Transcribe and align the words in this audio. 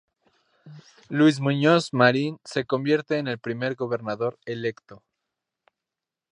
Luis 1.09 1.39
Muñoz 1.39 1.93
Marín 1.93 2.39
se 2.43 2.65
convierte 2.65 3.19
en 3.19 3.27
el 3.27 3.37
primer 3.37 3.75
gobernador 3.75 4.39
electo. 4.47 5.03